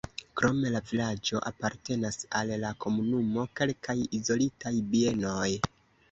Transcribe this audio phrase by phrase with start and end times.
[0.39, 5.51] Krom la vilaĝo apartenas al la komunumo kelkaj izolitaj bienoj.